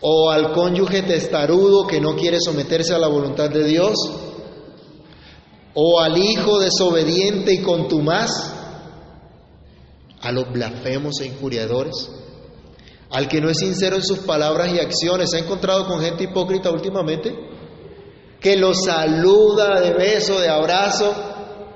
[0.00, 3.94] o al cónyuge testarudo que no quiere someterse a la voluntad de Dios,
[5.74, 8.52] o al hijo desobediente y contumaz,
[10.20, 12.10] a los blasfemos e injuriadores,
[13.10, 15.30] al que no es sincero en sus palabras y acciones.
[15.30, 17.34] ¿Se ha encontrado con gente hipócrita últimamente?
[18.40, 21.14] Que lo saluda de beso, de abrazo,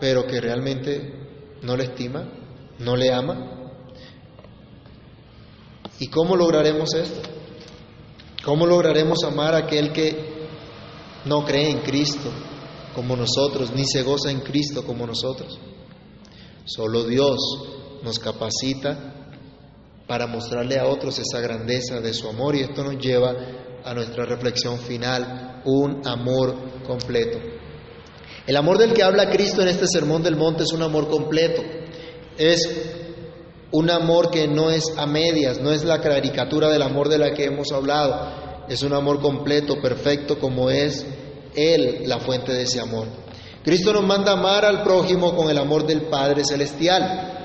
[0.01, 1.13] pero que realmente
[1.63, 2.29] no le estima,
[2.79, 3.73] no le ama.
[5.99, 7.21] ¿Y cómo lograremos esto?
[8.45, 10.47] ¿Cómo lograremos amar a aquel que
[11.25, 12.31] no cree en Cristo
[12.95, 15.59] como nosotros, ni se goza en Cristo como nosotros?
[16.65, 17.39] Solo Dios
[18.03, 19.18] nos capacita
[20.09, 23.37] para mostrarle a otros esa grandeza de su amor y esto nos lleva
[23.85, 27.39] a nuestra reflexión final, un amor completo.
[28.47, 31.63] El amor del que habla Cristo en este sermón del monte es un amor completo.
[32.39, 32.67] Es
[33.71, 37.35] un amor que no es a medias, no es la caricatura del amor de la
[37.35, 38.65] que hemos hablado.
[38.69, 41.07] Es un amor completo, perfecto, como es
[41.55, 43.07] Él la fuente de ese amor.
[43.63, 47.38] Cristo nos manda amar al prójimo con el amor del Padre Celestial,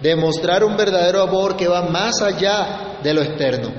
[0.00, 3.72] demostrar un verdadero amor que va más allá de lo externo,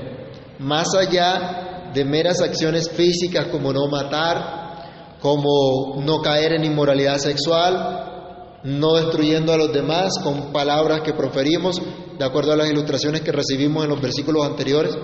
[0.58, 8.60] más allá de meras acciones físicas como no matar, como no caer en inmoralidad sexual,
[8.64, 11.80] no destruyendo a los demás con palabras que proferimos,
[12.18, 14.96] de acuerdo a las ilustraciones que recibimos en los versículos anteriores.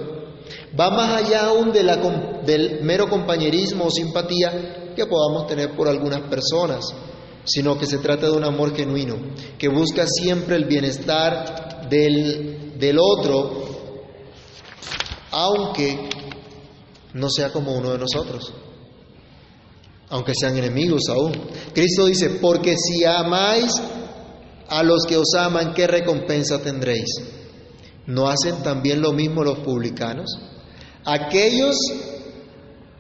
[0.79, 6.85] Va más allá aún del mero compañerismo o simpatía que podamos tener por algunas personas,
[7.47, 9.17] sino que se trata de un amor genuino,
[9.59, 13.65] que busca siempre el bienestar del, del otro,
[15.31, 16.11] aunque
[17.15, 18.53] no sea como uno de nosotros
[20.09, 21.33] aunque sean enemigos aún.
[21.75, 23.73] Cristo dice, porque si amáis
[24.69, 27.09] a los que os aman, ¿qué recompensa tendréis?
[28.07, 30.27] ¿No hacen también lo mismo los publicanos?
[31.05, 31.77] Aquellos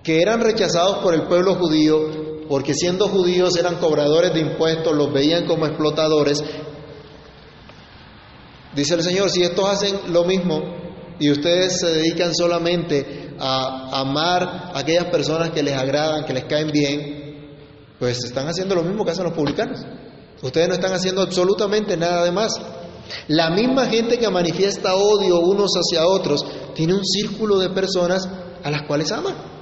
[0.03, 5.13] que eran rechazados por el pueblo judío, porque siendo judíos eran cobradores de impuestos, los
[5.13, 6.43] veían como explotadores,
[8.75, 10.63] dice el Señor, si estos hacen lo mismo
[11.19, 16.45] y ustedes se dedican solamente a amar a aquellas personas que les agradan, que les
[16.45, 17.57] caen bien,
[17.99, 19.81] pues están haciendo lo mismo que hacen los publicanos.
[20.43, 22.61] Ustedes no están haciendo absolutamente nada de más.
[23.29, 28.29] La misma gente que manifiesta odio unos hacia otros tiene un círculo de personas
[28.63, 29.56] a las cuales ama.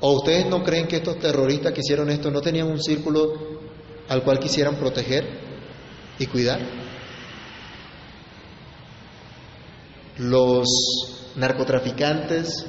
[0.00, 3.58] ¿O ustedes no creen que estos terroristas que hicieron esto no tenían un círculo
[4.08, 5.24] al cual quisieran proteger
[6.18, 6.60] y cuidar?
[10.18, 10.66] Los
[11.36, 12.66] narcotraficantes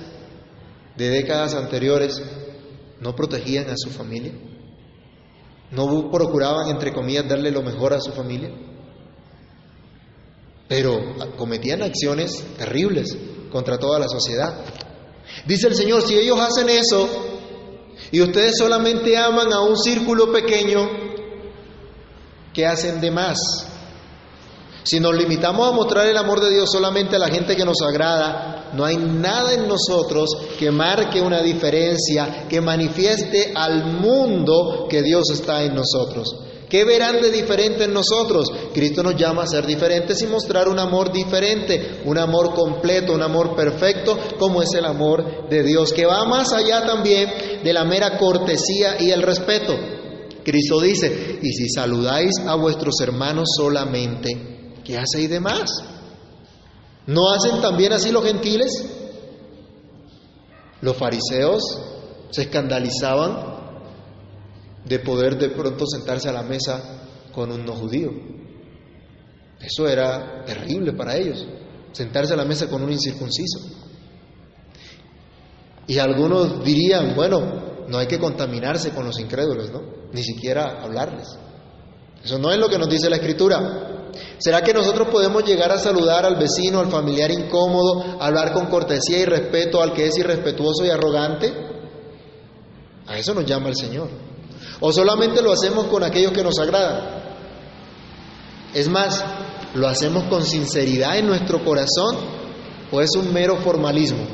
[0.97, 2.22] de décadas anteriores
[2.99, 4.34] no protegían a su familia,
[5.72, 8.51] no procuraban, entre comillas, darle lo mejor a su familia,
[10.68, 10.99] pero
[11.38, 13.16] cometían acciones terribles
[13.51, 14.66] contra toda la sociedad.
[15.45, 17.09] Dice el Señor, si ellos hacen eso
[18.11, 20.89] y ustedes solamente aman a un círculo pequeño,
[22.53, 23.67] ¿qué hacen de más?
[24.84, 27.82] Si nos limitamos a mostrar el amor de Dios solamente a la gente que nos
[27.82, 35.01] agrada, no hay nada en nosotros que marque una diferencia, que manifieste al mundo que
[35.03, 36.36] Dios está en nosotros,
[36.70, 38.47] ¿Qué verán de diferente en nosotros?
[38.74, 43.24] Cristo nos llama a ser diferentes y mostrar un amor diferente, un amor completo, un
[43.24, 47.28] amor perfecto, como es el amor de Dios, que va más allá también
[47.63, 49.76] de la mera cortesía y el respeto.
[50.43, 55.72] Cristo dice, y si saludáis a vuestros hermanos solamente, ¿qué hacéis de más?
[57.07, 58.86] ¿No hacen también así los gentiles?
[60.82, 61.63] Los fariseos
[62.30, 63.59] se escandalizaban
[64.86, 67.03] de poder de pronto sentarse a la mesa
[67.34, 68.11] con un no judío.
[69.59, 71.45] Eso era terrible para ellos,
[71.91, 73.59] sentarse a la mesa con un incircunciso.
[75.88, 79.82] Y algunos dirían, bueno, no hay que contaminarse con los incrédulos, ¿no?
[80.13, 81.27] Ni siquiera hablarles.
[82.23, 84.11] Eso no es lo que nos dice la Escritura.
[84.38, 89.19] ¿Será que nosotros podemos llegar a saludar al vecino, al familiar incómodo, hablar con cortesía
[89.19, 91.53] y respeto al que es irrespetuoso y arrogante?
[93.07, 94.28] A eso nos llama el Señor.
[94.82, 97.19] ¿O solamente lo hacemos con aquellos que nos agradan?
[98.73, 99.23] Es más,
[99.73, 102.17] ¿lo hacemos con sinceridad en nuestro corazón
[102.91, 104.25] o es un mero formalismo?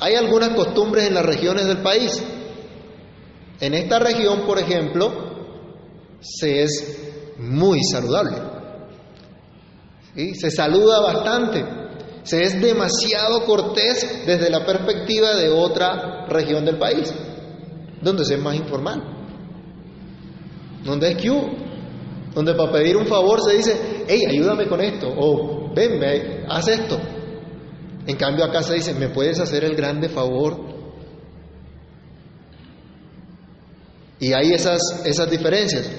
[0.00, 2.22] Hay algunas costumbres en las regiones del país.
[3.60, 5.10] En esta región, por ejemplo,
[6.20, 8.36] se es muy saludable.
[10.34, 11.64] Se saluda bastante.
[12.24, 17.14] Se es demasiado cortés desde la perspectiva de otra región del país,
[18.00, 19.02] donde se es más informal.
[20.84, 21.28] Donde es que
[22.34, 26.68] donde para pedir un favor se dice, hey, ayúdame con esto, o ven, ve, haz
[26.68, 26.98] esto.
[28.06, 30.58] En cambio acá se dice, ¿me puedes hacer el grande favor?
[34.20, 35.90] Y hay esas, esas diferencias.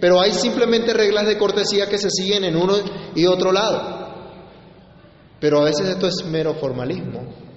[0.00, 2.74] Pero hay simplemente reglas de cortesía que se siguen en uno
[3.14, 4.00] y otro lado.
[5.40, 7.49] Pero a veces esto es mero formalismo.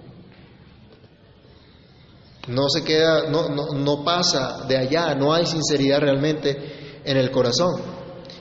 [2.48, 7.32] No se queda, no, no, no pasa de allá, no hay sinceridad realmente en el
[7.32, 7.82] corazón.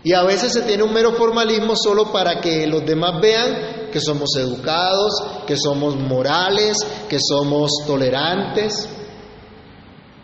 [0.05, 4.01] Y a veces se tiene un mero formalismo solo para que los demás vean que
[4.01, 5.13] somos educados,
[5.47, 6.79] que somos morales,
[7.09, 8.89] que somos tolerantes,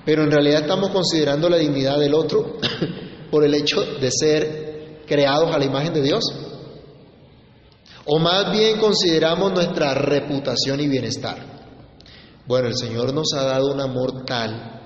[0.05, 2.57] pero en realidad estamos considerando la dignidad del otro
[3.31, 6.25] por el hecho de ser creados a la imagen de Dios.
[8.07, 11.58] O más bien consideramos nuestra reputación y bienestar.
[12.49, 14.81] Bueno, el Señor nos ha dado un amor tal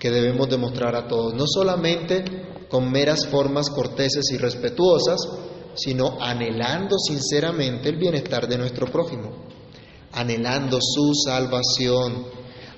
[0.00, 2.24] que debemos demostrar a todos, no solamente
[2.68, 5.20] con meras formas corteses y respetuosas,
[5.76, 9.30] sino anhelando sinceramente el bienestar de nuestro prójimo,
[10.10, 12.26] anhelando su salvación,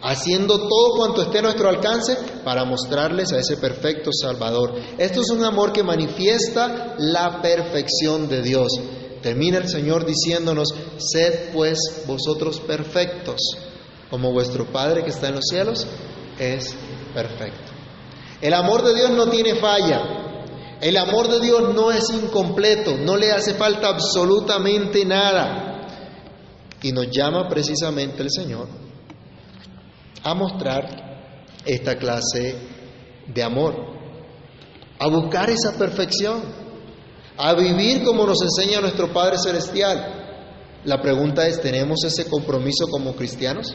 [0.02, 4.74] haciendo todo cuanto esté a nuestro alcance para mostrarles a ese perfecto Salvador.
[4.98, 8.68] Esto es un amor que manifiesta la perfección de Dios.
[9.22, 10.68] Termina el Señor diciéndonos,
[10.98, 13.38] sed pues vosotros perfectos,
[14.10, 15.86] como vuestro Padre que está en los cielos
[16.38, 16.74] es
[17.14, 17.72] perfecto.
[18.40, 20.02] El amor de Dios no tiene falla.
[20.80, 25.88] El amor de Dios no es incompleto, no le hace falta absolutamente nada.
[26.82, 28.66] Y nos llama precisamente el Señor
[30.22, 31.10] a mostrar
[31.66, 32.56] esta clase
[33.26, 33.74] de amor,
[34.98, 36.40] a buscar esa perfección,
[37.36, 40.16] a vivir como nos enseña nuestro Padre Celestial.
[40.84, 43.74] La pregunta es, ¿tenemos ese compromiso como cristianos?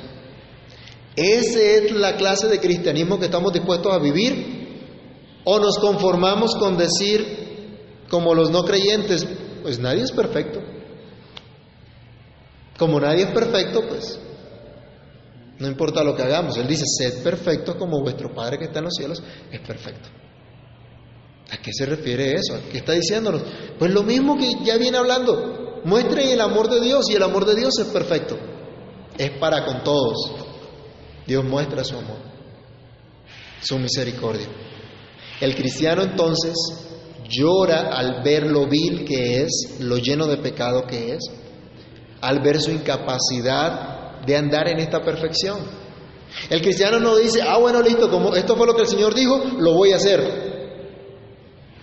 [1.16, 4.66] ¿Esa es la clase de cristianismo que estamos dispuestos a vivir?
[5.46, 9.26] ¿O nos conformamos con decir, como los no creyentes,
[9.62, 10.60] pues nadie es perfecto?
[12.78, 14.20] Como nadie es perfecto, pues
[15.60, 16.58] no importa lo que hagamos.
[16.58, 20.10] Él dice, sed perfectos como vuestro Padre que está en los cielos es perfecto.
[21.52, 22.60] ¿A qué se refiere eso?
[22.72, 23.44] ¿Qué está diciéndonos?
[23.78, 25.82] Pues lo mismo que ya viene hablando.
[25.86, 28.38] Muestre el amor de Dios y el amor de Dios es perfecto.
[29.18, 30.45] Es para con todos.
[31.26, 32.18] Dios muestra su amor,
[33.62, 34.48] su misericordia.
[35.42, 36.54] El cristiano entonces
[37.28, 41.24] llora al ver lo vil que es, lo lleno de pecado que es,
[42.22, 45.60] al ver su incapacidad de andar en esta perfección.
[46.50, 49.42] El cristiano no dice, ah, bueno, listo, como esto fue lo que el Señor dijo,
[49.60, 50.46] lo voy a hacer.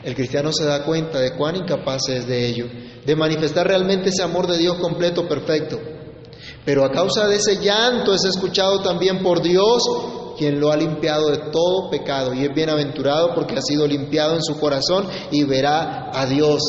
[0.02, 2.66] El cristiano se da cuenta de cuán incapaz es de ello,
[3.04, 5.80] de manifestar realmente ese amor de Dios completo, perfecto.
[6.64, 9.82] Pero a causa de ese llanto es escuchado también por Dios,
[10.38, 12.32] quien lo ha limpiado de todo pecado.
[12.34, 16.62] Y es bienaventurado porque ha sido limpiado en su corazón y verá a Dios.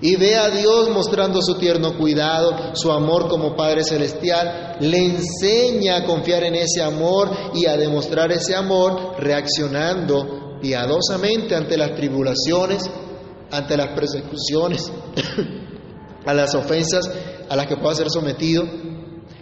[0.00, 5.98] Y ve a Dios mostrando su tierno cuidado, su amor como Padre Celestial, le enseña
[5.98, 12.82] a confiar en ese amor y a demostrar ese amor reaccionando piadosamente ante las tribulaciones,
[13.52, 14.90] ante las persecuciones,
[16.26, 17.08] a las ofensas
[17.48, 18.64] a las que pueda ser sometido,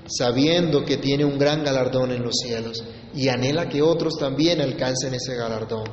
[0.07, 2.83] sabiendo que tiene un gran galardón en los cielos
[3.15, 5.85] y anhela que otros también alcancen ese galardón.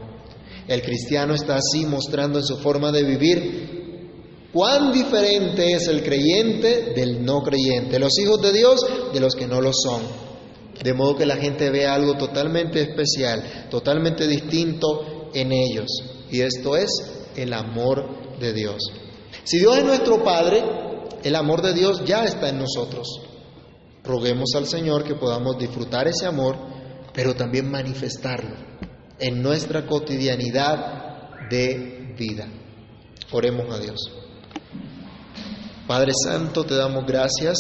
[0.68, 6.93] El cristiano está así mostrando en su forma de vivir cuán diferente es el creyente
[6.95, 10.01] del no creyente, los hijos de Dios de los que no lo son.
[10.84, 15.88] De modo que la gente vea algo totalmente especial, totalmente distinto en ellos.
[16.30, 16.89] Y esto es
[17.36, 18.78] el amor de Dios.
[19.43, 20.64] Si Dios es nuestro Padre,
[21.24, 23.08] el amor de Dios ya está en nosotros.
[24.08, 26.55] Roguemos al Señor que podamos disfrutar ese amor,
[27.14, 28.55] pero también manifestarlo
[29.20, 32.47] en nuestra cotidianidad de vida.
[33.32, 33.99] Oremos a Dios.
[35.86, 37.58] Padre Santo, te damos gracias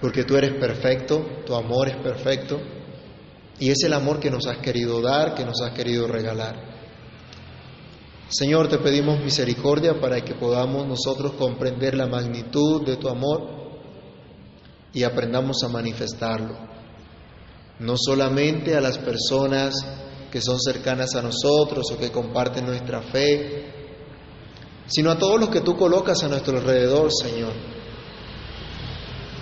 [0.00, 2.60] porque tú eres perfecto, tu amor es perfecto
[3.60, 6.76] y es el amor que nos has querido dar, que nos has querido regalar.
[8.28, 13.65] Señor, te pedimos misericordia para que podamos nosotros comprender la magnitud de tu amor
[14.96, 16.56] y aprendamos a manifestarlo,
[17.80, 19.74] no solamente a las personas
[20.32, 23.74] que son cercanas a nosotros o que comparten nuestra fe,
[24.86, 27.52] sino a todos los que tú colocas a nuestro alrededor, Señor,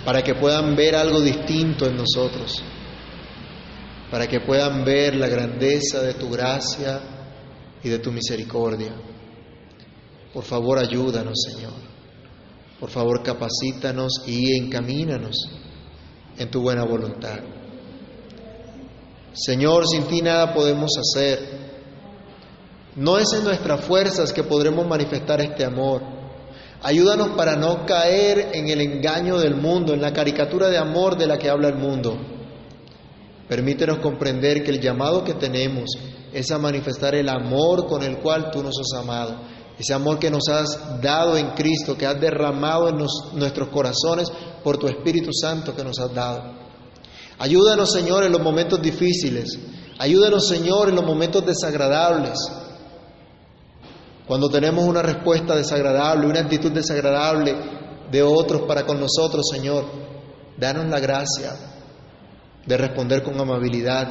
[0.03, 2.61] para que puedan ver algo distinto en nosotros,
[4.11, 6.99] para que puedan ver la grandeza de tu gracia
[7.81, 8.91] y de tu misericordia.
[10.33, 11.94] Por favor, ayúdanos, Señor.
[12.79, 15.35] Por favor, capacítanos y encamínanos
[16.37, 17.39] en tu buena voluntad.
[19.33, 21.39] Señor, sin ti nada podemos hacer.
[22.95, 26.01] No es en nuestras fuerzas que podremos manifestar este amor.
[26.81, 31.27] Ayúdanos para no caer en el engaño del mundo, en la caricatura de amor de
[31.27, 32.17] la que habla el mundo.
[33.47, 35.85] Permítenos comprender que el llamado que tenemos
[36.33, 39.35] es a manifestar el amor con el cual tú nos has amado.
[39.77, 42.97] Ese amor que nos has dado en Cristo, que has derramado en
[43.33, 44.31] nuestros corazones
[44.63, 46.65] por tu Espíritu Santo que nos has dado.
[47.37, 49.59] Ayúdanos, Señor, en los momentos difíciles.
[49.99, 52.39] Ayúdanos, Señor, en los momentos desagradables.
[54.25, 57.55] Cuando tenemos una respuesta desagradable, una actitud desagradable
[58.09, 59.85] de otros para con nosotros, Señor,
[60.57, 61.53] danos la gracia
[62.65, 64.07] de responder con amabilidad,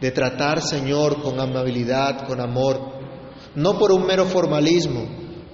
[0.00, 2.97] de tratar, Señor, con amabilidad, con amor,
[3.58, 5.04] no por un mero formalismo,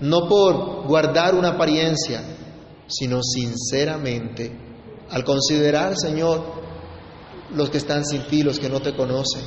[0.00, 2.22] no por guardar una apariencia,
[2.86, 4.52] sino sinceramente
[5.08, 6.42] al considerar, Señor,
[7.54, 9.42] los que están sin ti, los que no te conocen,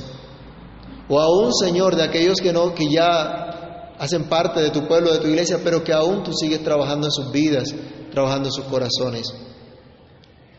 [1.08, 5.20] o aún, Señor, de aquellos que no, que ya hacen parte de tu pueblo, de
[5.20, 7.72] tu iglesia, pero que aún tú sigues trabajando en sus vidas,
[8.10, 9.32] trabajando en sus corazones.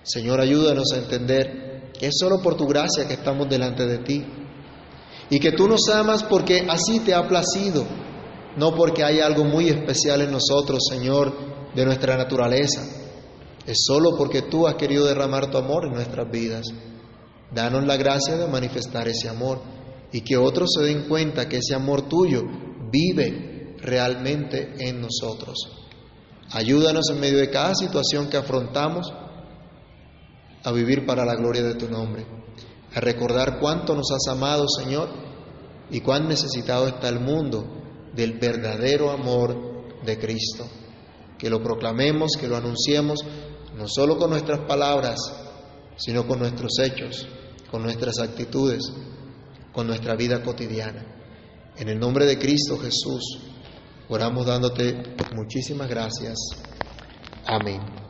[0.04, 4.26] Señor, ayúdanos a entender que es solo por tu gracia que estamos delante de ti
[5.30, 7.86] y que tú nos amas porque así te ha placido,
[8.58, 11.34] no porque hay algo muy especial en nosotros, Señor,
[11.76, 12.82] de nuestra naturaleza.
[13.66, 16.66] Es solo porque tú has querido derramar tu amor en nuestras vidas.
[17.54, 19.62] Danos la gracia de manifestar ese amor
[20.12, 22.42] y que otros se den cuenta que ese amor tuyo
[22.92, 25.56] vive realmente en nosotros.
[26.52, 29.14] Ayúdanos en medio de cada situación que afrontamos
[30.64, 32.26] a vivir para la gloria de tu nombre,
[32.94, 35.10] a recordar cuánto nos has amado, Señor,
[35.92, 37.66] y cuán necesitado está el mundo
[38.14, 40.66] del verdadero amor de Cristo.
[41.38, 43.20] Que lo proclamemos, que lo anunciemos,
[43.78, 45.20] no solo con nuestras palabras,
[45.96, 47.28] sino con nuestros hechos,
[47.72, 48.92] con nuestras actitudes,
[49.72, 51.06] con nuestra vida cotidiana.
[51.78, 53.40] En el nombre de Cristo Jesús,
[54.10, 56.38] oramos dándote muchísimas gracias.
[57.46, 58.09] Amén.